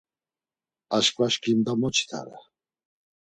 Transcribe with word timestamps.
Aşǩva 0.95 1.27
şǩimda 1.33 1.73
moçitare. 1.79 2.37